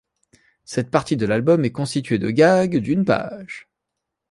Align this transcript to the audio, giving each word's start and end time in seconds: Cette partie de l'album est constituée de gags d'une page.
Cette 0.65 0.89
partie 0.89 1.15
de 1.15 1.27
l'album 1.27 1.63
est 1.63 1.69
constituée 1.71 2.17
de 2.17 2.31
gags 2.31 2.75
d'une 2.79 3.05
page. 3.05 3.69